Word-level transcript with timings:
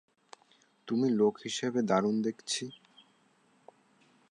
তুমি 0.87 1.07
লোক 1.11 1.33
হিসেবে 1.43 1.79
দারুণ 1.81 2.15
দেখছি। 2.21 2.63